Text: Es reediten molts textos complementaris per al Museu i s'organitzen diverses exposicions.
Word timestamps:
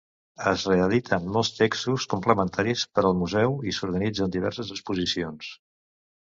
Es 0.51 0.61
reediten 0.69 1.27
molts 1.35 1.51
textos 1.57 2.07
complementaris 2.15 2.87
per 2.95 3.05
al 3.11 3.15
Museu 3.21 3.61
i 3.73 3.77
s'organitzen 3.81 4.35
diverses 4.39 4.75
exposicions. 4.79 5.55